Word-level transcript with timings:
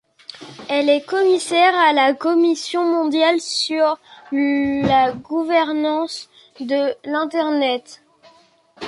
Elle 0.67 0.89
est 0.89 1.05
commissaire 1.05 1.77
à 1.77 1.93
la 1.93 2.15
Commission 2.15 2.85
mondiale 2.85 3.39
sur 3.39 3.99
la 4.31 5.11
gouvernance 5.11 6.27
de 6.59 6.95
l'Internet. 7.05 8.01